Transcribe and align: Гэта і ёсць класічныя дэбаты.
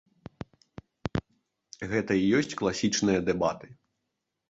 Гэта 1.93 2.11
і 2.23 2.35
ёсць 2.41 2.53
класічныя 2.65 3.19
дэбаты. 3.31 3.67